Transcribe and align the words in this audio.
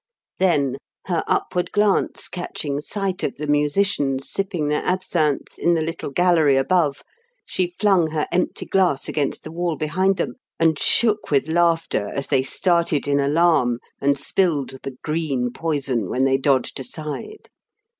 Then, 0.39 0.77
her 1.05 1.23
upward 1.27 1.71
glance 1.71 2.27
catching 2.27 2.81
sight 2.81 3.21
of 3.21 3.35
the 3.35 3.45
musicians 3.45 4.31
sipping 4.31 4.65
their 4.67 4.83
absinthe 4.83 5.59
in 5.59 5.75
the 5.75 5.81
little 5.83 6.09
gallery 6.09 6.55
above, 6.57 7.03
she 7.45 7.67
flung 7.67 8.07
her 8.09 8.25
empty 8.31 8.65
glass 8.65 9.07
against 9.07 9.43
the 9.43 9.51
wall 9.51 9.75
behind 9.75 10.17
them, 10.17 10.37
and 10.59 10.79
shook 10.79 11.29
with 11.29 11.47
laughter 11.47 12.07
as 12.15 12.29
they 12.29 12.41
started 12.41 13.07
in 13.07 13.19
alarm 13.19 13.77
and 14.01 14.17
spilled 14.17 14.79
the 14.81 14.97
green 15.03 15.51
poison 15.53 16.09
when 16.09 16.25
they 16.25 16.39
dodged 16.39 16.79
aside. 16.79 17.47